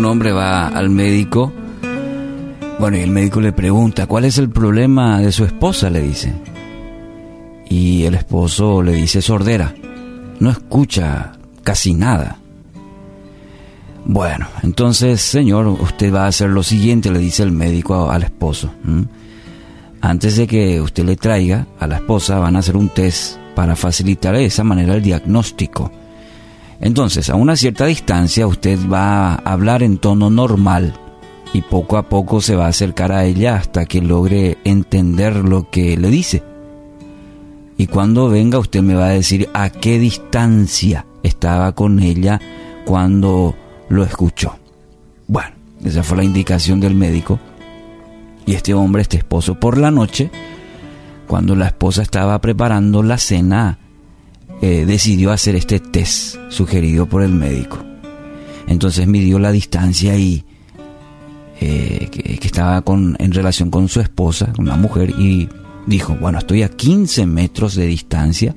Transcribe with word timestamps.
un 0.00 0.06
hombre 0.06 0.32
va 0.32 0.68
al 0.68 0.88
médico, 0.88 1.52
bueno, 2.78 2.96
y 2.96 3.00
el 3.00 3.10
médico 3.10 3.38
le 3.42 3.52
pregunta, 3.52 4.06
¿cuál 4.06 4.24
es 4.24 4.38
el 4.38 4.48
problema 4.48 5.20
de 5.20 5.30
su 5.30 5.44
esposa? 5.44 5.90
Le 5.90 6.00
dice. 6.00 6.32
Y 7.68 8.04
el 8.04 8.14
esposo 8.14 8.80
le 8.82 8.94
dice, 8.94 9.20
sordera, 9.20 9.74
no 10.38 10.48
escucha 10.48 11.32
casi 11.62 11.92
nada. 11.92 12.38
Bueno, 14.06 14.48
entonces, 14.62 15.20
señor, 15.20 15.66
usted 15.66 16.14
va 16.14 16.24
a 16.24 16.28
hacer 16.28 16.48
lo 16.48 16.62
siguiente, 16.62 17.10
le 17.10 17.18
dice 17.18 17.42
el 17.42 17.52
médico 17.52 18.10
al 18.10 18.22
esposo. 18.22 18.72
Antes 20.00 20.38
de 20.38 20.46
que 20.46 20.80
usted 20.80 21.04
le 21.04 21.16
traiga 21.16 21.66
a 21.78 21.86
la 21.86 21.96
esposa, 21.96 22.38
van 22.38 22.56
a 22.56 22.60
hacer 22.60 22.78
un 22.78 22.88
test 22.88 23.36
para 23.54 23.76
facilitar 23.76 24.34
de 24.34 24.46
esa 24.46 24.64
manera 24.64 24.94
el 24.94 25.02
diagnóstico. 25.02 25.92
Entonces, 26.80 27.28
a 27.28 27.34
una 27.34 27.56
cierta 27.56 27.86
distancia, 27.86 28.46
usted 28.46 28.78
va 28.90 29.34
a 29.34 29.36
hablar 29.36 29.82
en 29.82 29.98
tono 29.98 30.30
normal 30.30 30.94
y 31.52 31.62
poco 31.62 31.98
a 31.98 32.08
poco 32.08 32.40
se 32.40 32.56
va 32.56 32.66
a 32.66 32.70
acercar 32.70 33.12
a 33.12 33.24
ella 33.24 33.56
hasta 33.56 33.84
que 33.84 34.00
logre 34.00 34.58
entender 34.64 35.36
lo 35.36 35.68
que 35.70 35.96
le 35.96 36.08
dice. 36.08 36.42
Y 37.76 37.86
cuando 37.86 38.28
venga, 38.28 38.58
usted 38.58 38.82
me 38.82 38.94
va 38.94 39.06
a 39.06 39.10
decir 39.10 39.48
a 39.52 39.70
qué 39.70 39.98
distancia 39.98 41.06
estaba 41.22 41.72
con 41.72 42.00
ella 42.00 42.40
cuando 42.84 43.54
lo 43.88 44.04
escuchó. 44.04 44.56
Bueno, 45.26 45.50
esa 45.84 46.02
fue 46.02 46.18
la 46.18 46.24
indicación 46.24 46.80
del 46.80 46.94
médico. 46.94 47.38
Y 48.46 48.54
este 48.54 48.74
hombre, 48.74 49.02
este 49.02 49.18
esposo, 49.18 49.54
por 49.54 49.78
la 49.78 49.90
noche, 49.90 50.30
cuando 51.26 51.54
la 51.54 51.66
esposa 51.66 52.02
estaba 52.02 52.38
preparando 52.40 53.02
la 53.02 53.18
cena, 53.18 53.78
eh, 54.62 54.84
decidió 54.86 55.32
hacer 55.32 55.56
este 55.56 55.80
test 55.80 56.36
sugerido 56.48 57.06
por 57.06 57.22
el 57.22 57.32
médico. 57.32 57.78
Entonces 58.66 59.06
midió 59.06 59.38
la 59.38 59.52
distancia 59.52 60.16
y 60.16 60.44
eh, 61.60 62.08
que, 62.10 62.46
estaba 62.46 62.82
con, 62.82 63.16
en 63.18 63.32
relación 63.32 63.70
con 63.70 63.88
su 63.88 64.00
esposa, 64.00 64.52
la 64.58 64.76
mujer, 64.76 65.10
y 65.10 65.48
dijo, 65.86 66.16
bueno, 66.20 66.38
estoy 66.38 66.62
a 66.62 66.68
15 66.68 67.26
metros 67.26 67.74
de 67.74 67.86
distancia 67.86 68.54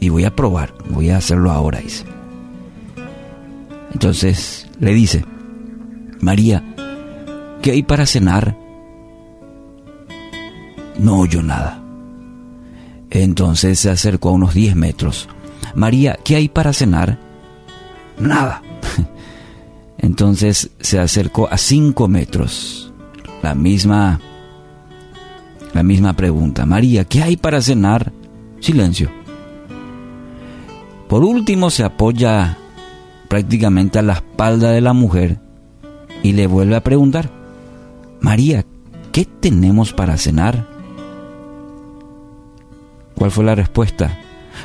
y 0.00 0.08
voy 0.08 0.24
a 0.24 0.34
probar, 0.34 0.74
voy 0.88 1.10
a 1.10 1.18
hacerlo 1.18 1.50
ahora. 1.50 1.80
Entonces 3.92 4.68
le 4.78 4.94
dice, 4.94 5.24
María, 6.20 6.64
¿qué 7.60 7.72
hay 7.72 7.82
para 7.82 8.06
cenar? 8.06 8.56
No 10.98 11.18
oyó 11.18 11.42
nada. 11.42 11.82
Entonces 13.10 13.78
se 13.78 13.90
acercó 13.90 14.30
a 14.30 14.32
unos 14.32 14.54
10 14.54 14.76
metros. 14.76 15.28
María, 15.74 16.18
¿qué 16.24 16.36
hay 16.36 16.48
para 16.48 16.72
cenar? 16.72 17.18
Nada. 18.18 18.62
Entonces 19.98 20.70
se 20.80 20.98
acercó 20.98 21.48
a 21.50 21.58
5 21.58 22.08
metros. 22.08 22.92
La 23.42 23.54
misma 23.54 24.20
la 25.74 25.82
misma 25.82 26.14
pregunta. 26.14 26.66
María, 26.66 27.04
¿qué 27.04 27.22
hay 27.22 27.36
para 27.36 27.60
cenar? 27.60 28.12
Silencio. 28.60 29.10
Por 31.08 31.24
último 31.24 31.70
se 31.70 31.84
apoya 31.84 32.58
prácticamente 33.28 33.98
a 33.98 34.02
la 34.02 34.14
espalda 34.14 34.70
de 34.70 34.80
la 34.80 34.92
mujer 34.92 35.38
y 36.22 36.32
le 36.32 36.46
vuelve 36.46 36.76
a 36.76 36.84
preguntar, 36.84 37.30
María, 38.20 38.64
¿qué 39.12 39.24
tenemos 39.24 39.92
para 39.92 40.16
cenar? 40.16 40.66
¿Cuál 43.16 43.30
fue 43.30 43.44
la 43.44 43.54
respuesta? 43.54 44.18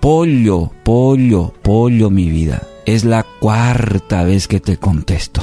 Pollo, 0.00 0.70
pollo, 0.84 1.52
pollo, 1.62 2.10
mi 2.10 2.30
vida. 2.30 2.62
Es 2.84 3.04
la 3.04 3.24
cuarta 3.40 4.24
vez 4.24 4.48
que 4.48 4.60
te 4.60 4.76
contesto. 4.76 5.42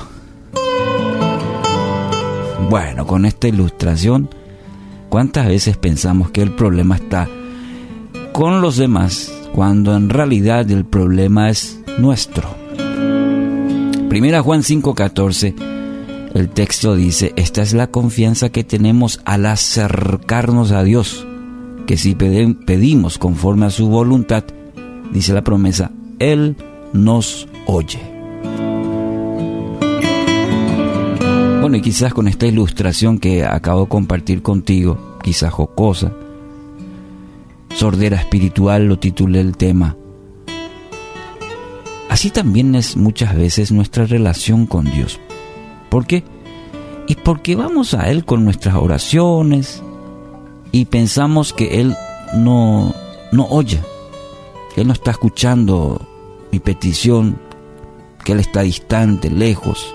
Bueno, 2.70 3.06
con 3.06 3.26
esta 3.26 3.48
ilustración, 3.48 4.30
¿cuántas 5.10 5.48
veces 5.48 5.78
pensamos 5.78 6.32
que 6.32 6.42
el 6.42 6.52
problema 6.56 6.96
está 6.96 7.28
con 8.32 8.62
los 8.62 8.78
demás 8.78 9.32
cuando 9.54 9.96
en 9.96 10.10
realidad 10.10 10.70
el 10.72 10.86
problema 10.86 11.50
es 11.50 11.80
nuestro? 12.00 12.50
Primera 14.10 14.42
Juan 14.42 14.64
5:14, 14.64 15.56
el 16.34 16.50
texto 16.50 16.96
dice, 16.96 17.34
esta 17.36 17.62
es 17.62 17.74
la 17.74 17.88
confianza 17.88 18.50
que 18.50 18.64
tenemos 18.64 19.22
al 19.26 19.46
acercarnos 19.46 20.72
a 20.72 20.84
Dios, 20.84 21.28
que 21.86 21.98
si 21.98 22.16
pedimos 22.16 23.18
conforme 23.18 23.66
a 23.66 23.70
su 23.70 23.88
voluntad, 23.88 24.44
dice 25.12 25.34
la 25.34 25.44
promesa, 25.44 25.92
Él 26.20 26.56
nos 26.94 27.48
oye. 27.66 28.00
Bueno, 31.62 31.78
y 31.78 31.82
quizás 31.82 32.14
con 32.14 32.28
esta 32.28 32.46
ilustración 32.46 33.20
que 33.20 33.46
acabo 33.46 33.84
de 33.84 33.90
compartir 33.90 34.42
contigo, 34.42 35.18
quizás 35.24 35.54
jocosa, 35.54 36.12
sordera 37.76 38.18
espiritual 38.18 38.88
lo 38.88 39.00
titulé 39.00 39.40
el 39.40 39.56
tema, 39.56 39.96
Así 42.14 42.30
también 42.30 42.76
es 42.76 42.96
muchas 42.96 43.36
veces 43.36 43.72
nuestra 43.72 44.06
relación 44.06 44.68
con 44.68 44.86
Dios. 44.86 45.20
¿Por 45.90 46.06
qué? 46.06 46.24
Y 47.08 47.16
porque 47.16 47.56
vamos 47.56 47.96
a 47.96 48.08
Él 48.12 48.24
con 48.24 48.46
nuestras 48.46 48.76
oraciones 48.76 49.82
y 50.74 50.86
pensamos 50.86 51.54
que 51.54 51.80
Él 51.80 51.96
no, 52.34 52.94
no 53.32 53.46
oye, 53.46 53.80
que 54.74 54.82
Él 54.82 54.88
no 54.88 54.94
está 54.94 55.12
escuchando 55.12 56.02
mi 56.52 56.60
petición, 56.60 57.40
que 58.26 58.32
Él 58.34 58.40
está 58.40 58.64
distante, 58.64 59.30
lejos. 59.30 59.94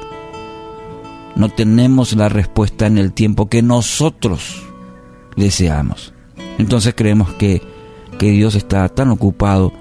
No 1.35 1.49
tenemos 1.49 2.15
la 2.15 2.29
respuesta 2.29 2.87
en 2.87 2.97
el 2.97 3.13
tiempo 3.13 3.49
que 3.49 3.61
nosotros 3.61 4.63
deseamos. 5.37 6.15
Entonces 6.59 6.95
creemos 6.97 7.35
que, 7.35 7.61
que 8.17 8.31
Dios 8.31 8.55
está 8.55 8.89
tan 8.89 9.11
ocupado 9.11 9.73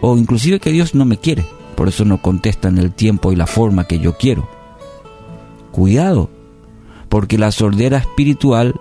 o 0.00 0.16
inclusive 0.16 0.60
que 0.60 0.70
Dios 0.70 0.94
no 0.94 1.04
me 1.04 1.18
quiere. 1.18 1.44
Por 1.74 1.88
eso 1.88 2.04
no 2.04 2.22
contesta 2.22 2.68
en 2.68 2.78
el 2.78 2.92
tiempo 2.92 3.32
y 3.32 3.36
la 3.36 3.48
forma 3.48 3.88
que 3.88 3.98
yo 3.98 4.16
quiero. 4.16 4.48
Cuidado, 5.72 6.30
porque 7.08 7.36
la 7.36 7.50
sordera 7.50 7.98
espiritual 7.98 8.80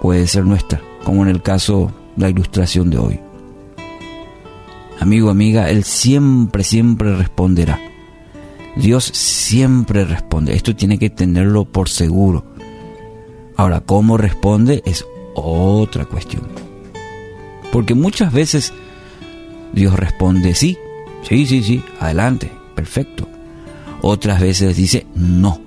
puede 0.00 0.26
ser 0.26 0.44
nuestra, 0.44 0.80
como 1.04 1.22
en 1.22 1.28
el 1.28 1.42
caso 1.42 1.92
de 2.16 2.22
la 2.22 2.30
ilustración 2.30 2.90
de 2.90 2.98
hoy. 2.98 3.20
Amigo, 4.98 5.30
amiga, 5.30 5.70
Él 5.70 5.84
siempre, 5.84 6.62
siempre 6.62 7.16
responderá. 7.16 7.80
Dios 8.76 9.04
siempre 9.04 10.04
responde. 10.04 10.54
Esto 10.54 10.76
tiene 10.76 10.98
que 10.98 11.10
tenerlo 11.10 11.64
por 11.64 11.88
seguro. 11.88 12.44
Ahora, 13.56 13.80
cómo 13.80 14.16
responde 14.16 14.82
es 14.84 15.06
otra 15.34 16.04
cuestión. 16.04 16.42
Porque 17.72 17.94
muchas 17.94 18.32
veces 18.32 18.72
Dios 19.72 19.94
responde 19.94 20.54
sí, 20.54 20.76
Sí, 21.22 21.46
sí, 21.46 21.62
sí, 21.62 21.82
adelante, 21.98 22.50
perfecto. 22.74 23.28
Otras 24.02 24.40
veces 24.40 24.76
dice, 24.76 25.06
no, 25.14 25.60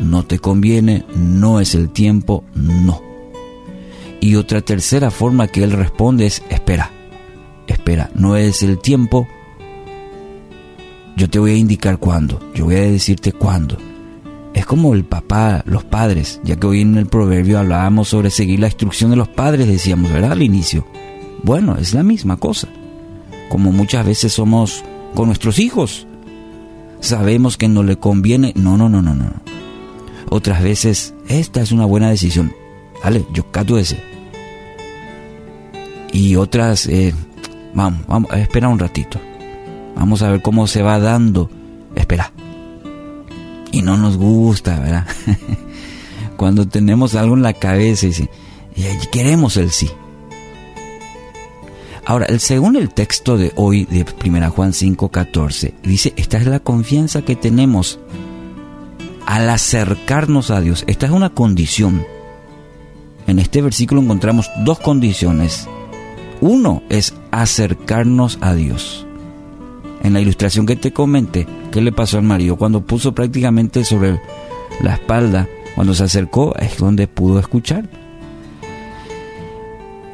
no 0.00 0.24
te 0.24 0.38
conviene, 0.38 1.04
no 1.14 1.60
es 1.60 1.74
el 1.74 1.90
tiempo, 1.90 2.44
no. 2.54 3.02
Y 4.20 4.36
otra 4.36 4.60
tercera 4.60 5.10
forma 5.10 5.48
que 5.48 5.62
él 5.62 5.72
responde 5.72 6.26
es, 6.26 6.42
espera, 6.48 6.90
espera, 7.66 8.10
no 8.14 8.36
es 8.36 8.62
el 8.62 8.78
tiempo, 8.78 9.28
yo 11.16 11.30
te 11.30 11.38
voy 11.38 11.52
a 11.52 11.56
indicar 11.56 11.98
cuándo, 11.98 12.40
yo 12.54 12.66
voy 12.66 12.76
a 12.76 12.80
decirte 12.80 13.32
cuándo. 13.32 13.76
Es 14.54 14.64
como 14.64 14.94
el 14.94 15.04
papá, 15.04 15.62
los 15.66 15.84
padres, 15.84 16.40
ya 16.42 16.56
que 16.56 16.66
hoy 16.66 16.80
en 16.80 16.96
el 16.96 17.06
proverbio 17.06 17.58
hablábamos 17.58 18.08
sobre 18.08 18.30
seguir 18.30 18.60
la 18.60 18.68
instrucción 18.68 19.10
de 19.10 19.16
los 19.16 19.28
padres, 19.28 19.66
decíamos, 19.66 20.10
¿verdad? 20.10 20.32
Al 20.32 20.42
inicio. 20.42 20.86
Bueno, 21.42 21.76
es 21.76 21.92
la 21.92 22.02
misma 22.02 22.38
cosa 22.38 22.68
como 23.48 23.72
muchas 23.72 24.04
veces 24.06 24.32
somos 24.32 24.84
con 25.14 25.26
nuestros 25.26 25.58
hijos. 25.58 26.06
Sabemos 27.00 27.56
que 27.56 27.68
no 27.68 27.82
le 27.82 27.96
conviene. 27.96 28.52
No, 28.56 28.76
no, 28.76 28.88
no, 28.88 29.02
no, 29.02 29.14
no. 29.14 29.30
Otras 30.28 30.62
veces, 30.62 31.14
esta 31.28 31.60
es 31.60 31.72
una 31.72 31.84
buena 31.84 32.10
decisión. 32.10 32.52
Yo 33.32 33.50
cato 33.50 33.78
ese. 33.78 34.02
Y 36.12 36.36
otras, 36.36 36.86
eh, 36.86 37.14
vamos, 37.74 38.06
vamos, 38.06 38.32
espera 38.32 38.68
un 38.68 38.78
ratito. 38.78 39.20
Vamos 39.94 40.22
a 40.22 40.30
ver 40.30 40.42
cómo 40.42 40.66
se 40.66 40.82
va 40.82 40.98
dando. 40.98 41.50
Espera. 41.94 42.32
Y 43.72 43.82
no 43.82 43.96
nos 43.96 44.16
gusta, 44.16 44.78
¿verdad? 44.78 45.06
Cuando 46.36 46.66
tenemos 46.68 47.14
algo 47.14 47.34
en 47.34 47.42
la 47.42 47.54
cabeza 47.54 48.06
y, 48.06 48.28
queremos 49.10 49.56
el 49.56 49.70
sí. 49.70 49.90
Ahora, 52.04 52.26
según 52.38 52.76
el 52.76 52.90
texto 52.90 53.36
de 53.36 53.52
hoy 53.56 53.84
de 53.84 54.04
1 54.24 54.50
Juan 54.50 54.72
5:14, 54.72 55.74
dice, 55.82 56.12
esta 56.16 56.38
es 56.38 56.46
la 56.46 56.60
confianza 56.60 57.22
que 57.22 57.36
tenemos 57.36 57.98
al 59.26 59.50
acercarnos 59.50 60.50
a 60.50 60.60
Dios. 60.60 60.84
Esta 60.86 61.06
es 61.06 61.12
una 61.12 61.30
condición. 61.30 62.06
En 63.26 63.38
este 63.38 63.60
versículo 63.60 64.00
encontramos 64.00 64.50
dos 64.64 64.78
condiciones. 64.78 65.66
Uno 66.40 66.82
es 66.88 67.14
acercarnos 67.30 68.38
a 68.40 68.54
Dios. 68.54 69.06
En 70.02 70.12
la 70.12 70.20
ilustración 70.20 70.66
que 70.66 70.76
te 70.76 70.92
comenté, 70.92 71.46
¿qué 71.72 71.80
le 71.80 71.90
pasó 71.90 72.18
al 72.18 72.24
marido? 72.24 72.56
Cuando 72.56 72.82
puso 72.82 73.14
prácticamente 73.14 73.84
sobre 73.84 74.20
la 74.80 74.94
espalda, 74.94 75.48
cuando 75.74 75.94
se 75.94 76.04
acercó, 76.04 76.54
es 76.56 76.76
donde 76.78 77.08
pudo 77.08 77.40
escuchar. 77.40 77.88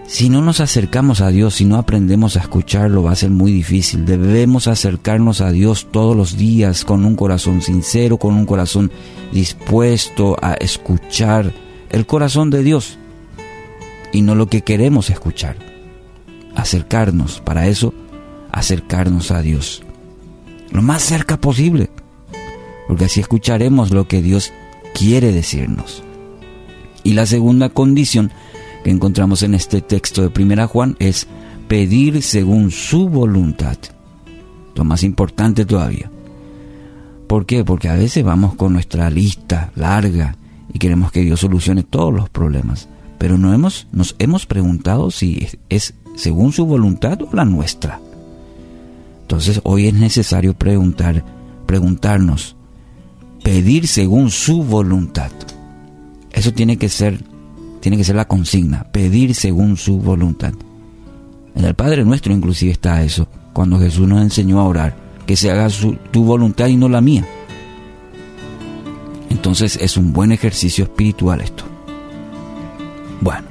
Si 0.06 0.28
no 0.28 0.42
nos 0.42 0.60
acercamos 0.60 1.20
a 1.20 1.28
Dios, 1.28 1.54
si 1.54 1.64
no 1.64 1.76
aprendemos 1.76 2.36
a 2.36 2.40
escucharlo, 2.40 3.02
va 3.02 3.12
a 3.12 3.16
ser 3.16 3.30
muy 3.30 3.52
difícil. 3.52 4.04
Debemos 4.04 4.68
acercarnos 4.68 5.40
a 5.40 5.50
Dios 5.50 5.88
todos 5.90 6.16
los 6.16 6.36
días 6.36 6.84
con 6.84 7.04
un 7.04 7.16
corazón 7.16 7.62
sincero, 7.62 8.18
con 8.18 8.34
un 8.34 8.46
corazón 8.46 8.90
dispuesto 9.32 10.36
a 10.40 10.54
escuchar 10.54 11.52
el 11.90 12.06
corazón 12.06 12.50
de 12.50 12.62
Dios 12.62 12.98
y 14.12 14.22
no 14.22 14.34
lo 14.34 14.46
que 14.46 14.62
queremos 14.62 15.10
escuchar. 15.10 15.56
Acercarnos, 16.54 17.40
para 17.40 17.66
eso, 17.66 17.94
acercarnos 18.52 19.30
a 19.30 19.40
Dios. 19.42 19.82
Lo 20.70 20.82
más 20.82 21.02
cerca 21.02 21.40
posible, 21.40 21.90
porque 22.86 23.06
así 23.06 23.20
escucharemos 23.20 23.90
lo 23.90 24.06
que 24.06 24.22
Dios 24.22 24.52
quiere 24.94 25.32
decirnos. 25.32 26.02
Y 27.04 27.14
la 27.14 27.26
segunda 27.26 27.70
condición 27.70 28.30
que 28.84 28.90
encontramos 28.90 29.42
en 29.42 29.54
este 29.54 29.80
texto 29.80 30.22
de 30.22 30.30
Primera 30.30 30.66
Juan 30.66 30.96
es 30.98 31.26
pedir 31.68 32.22
según 32.22 32.70
su 32.70 33.08
voluntad. 33.08 33.76
Lo 34.74 34.84
más 34.84 35.02
importante 35.02 35.64
todavía. 35.64 36.10
¿Por 37.26 37.46
qué? 37.46 37.64
Porque 37.64 37.88
a 37.88 37.94
veces 37.94 38.24
vamos 38.24 38.54
con 38.54 38.72
nuestra 38.72 39.08
lista 39.10 39.72
larga 39.74 40.36
y 40.72 40.78
queremos 40.78 41.12
que 41.12 41.22
Dios 41.22 41.40
solucione 41.40 41.82
todos 41.82 42.12
los 42.12 42.28
problemas. 42.28 42.88
Pero 43.22 43.38
no 43.38 43.54
hemos, 43.54 43.86
nos 43.92 44.16
hemos 44.18 44.46
preguntado 44.46 45.12
si 45.12 45.46
es 45.68 45.94
según 46.16 46.52
su 46.52 46.66
voluntad 46.66 47.22
o 47.22 47.28
la 47.32 47.44
nuestra. 47.44 48.00
Entonces 49.20 49.60
hoy 49.62 49.86
es 49.86 49.94
necesario 49.94 50.54
preguntar, 50.54 51.24
preguntarnos, 51.64 52.56
pedir 53.44 53.86
según 53.86 54.28
su 54.32 54.64
voluntad. 54.64 55.30
Eso 56.32 56.52
tiene 56.52 56.78
que 56.78 56.88
ser, 56.88 57.22
tiene 57.78 57.96
que 57.96 58.02
ser 58.02 58.16
la 58.16 58.26
consigna, 58.26 58.90
pedir 58.90 59.36
según 59.36 59.76
su 59.76 59.98
voluntad. 59.98 60.54
En 61.54 61.64
el 61.64 61.76
Padre 61.76 62.04
Nuestro 62.04 62.32
inclusive 62.32 62.72
está 62.72 63.04
eso, 63.04 63.28
cuando 63.52 63.78
Jesús 63.78 64.08
nos 64.08 64.20
enseñó 64.20 64.58
a 64.58 64.64
orar, 64.64 64.96
que 65.26 65.36
se 65.36 65.48
haga 65.48 65.68
tu 66.10 66.24
voluntad 66.24 66.66
y 66.66 66.76
no 66.76 66.88
la 66.88 67.00
mía. 67.00 67.24
Entonces 69.30 69.78
es 69.80 69.96
un 69.96 70.12
buen 70.12 70.32
ejercicio 70.32 70.82
espiritual 70.82 71.40
esto. 71.40 71.66
Bueno, 73.22 73.46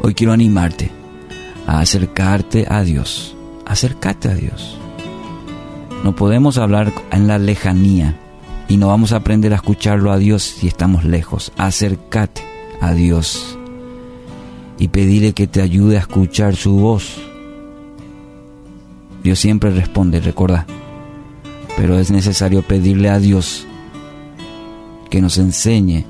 hoy 0.00 0.14
quiero 0.14 0.32
animarte 0.32 0.90
a 1.66 1.80
acercarte 1.80 2.64
a 2.70 2.82
Dios. 2.82 3.36
Acércate 3.66 4.30
a 4.30 4.34
Dios. 4.34 4.78
No 6.02 6.16
podemos 6.16 6.56
hablar 6.56 6.90
en 7.10 7.26
la 7.26 7.38
lejanía 7.38 8.18
y 8.68 8.78
no 8.78 8.88
vamos 8.88 9.12
a 9.12 9.16
aprender 9.16 9.52
a 9.52 9.56
escucharlo 9.56 10.10
a 10.10 10.16
Dios 10.16 10.42
si 10.44 10.68
estamos 10.68 11.04
lejos. 11.04 11.52
Acércate 11.58 12.40
a 12.80 12.94
Dios 12.94 13.58
y 14.78 14.88
pedirle 14.88 15.34
que 15.34 15.46
te 15.46 15.60
ayude 15.60 15.98
a 15.98 16.00
escuchar 16.00 16.56
su 16.56 16.76
voz. 16.76 17.20
Dios 19.22 19.38
siempre 19.38 19.70
responde, 19.70 20.18
recuerda. 20.18 20.64
Pero 21.76 21.98
es 21.98 22.10
necesario 22.10 22.62
pedirle 22.62 23.10
a 23.10 23.18
Dios 23.18 23.66
que 25.10 25.20
nos 25.20 25.36
enseñe 25.36 26.06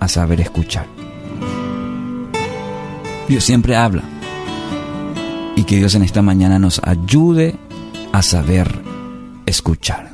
a 0.00 0.08
saber 0.08 0.40
escuchar. 0.40 0.99
Dios 3.30 3.44
siempre 3.44 3.76
habla 3.76 4.02
y 5.54 5.62
que 5.62 5.76
Dios 5.76 5.94
en 5.94 6.02
esta 6.02 6.20
mañana 6.20 6.58
nos 6.58 6.80
ayude 6.82 7.54
a 8.12 8.22
saber 8.22 8.82
escuchar. 9.46 10.09